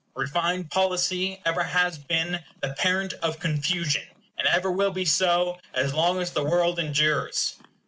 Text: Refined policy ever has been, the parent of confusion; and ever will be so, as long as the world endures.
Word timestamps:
Refined 0.15 0.71
policy 0.71 1.39
ever 1.45 1.61
has 1.61 1.99
been, 1.99 2.43
the 2.59 2.73
parent 2.79 3.13
of 3.21 3.39
confusion; 3.39 4.01
and 4.35 4.47
ever 4.47 4.71
will 4.71 4.89
be 4.89 5.05
so, 5.05 5.59
as 5.75 5.93
long 5.93 6.19
as 6.19 6.31
the 6.31 6.43
world 6.43 6.79
endures. 6.79 7.57